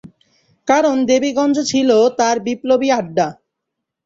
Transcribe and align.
কারণ 0.67 0.95
দেবীগঞ্জ 1.09 1.57
ছিল 1.71 1.89
তার 2.19 2.35
বিপ্লবী 2.45 2.89
আড্ডা। 2.91 3.27